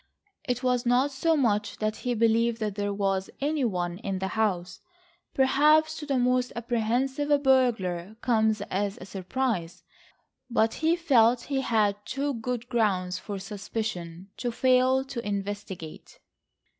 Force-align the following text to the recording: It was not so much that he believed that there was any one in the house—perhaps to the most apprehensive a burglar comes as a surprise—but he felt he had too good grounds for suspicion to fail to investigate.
It 0.45 0.63
was 0.63 0.83
not 0.83 1.11
so 1.11 1.37
much 1.37 1.77
that 1.77 1.97
he 1.97 2.15
believed 2.15 2.59
that 2.59 2.73
there 2.73 2.91
was 2.91 3.29
any 3.39 3.63
one 3.63 3.99
in 3.99 4.17
the 4.17 4.29
house—perhaps 4.29 5.95
to 5.99 6.07
the 6.07 6.17
most 6.17 6.51
apprehensive 6.55 7.29
a 7.29 7.37
burglar 7.37 8.15
comes 8.19 8.61
as 8.71 8.97
a 8.99 9.05
surprise—but 9.05 10.73
he 10.73 10.95
felt 10.95 11.41
he 11.41 11.61
had 11.61 12.03
too 12.03 12.33
good 12.33 12.67
grounds 12.67 13.19
for 13.19 13.37
suspicion 13.37 14.31
to 14.37 14.51
fail 14.51 15.05
to 15.05 15.23
investigate. 15.23 16.17